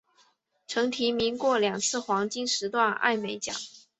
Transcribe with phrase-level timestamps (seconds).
[0.65, 3.55] 曾提名过两次黄金时段艾美奖。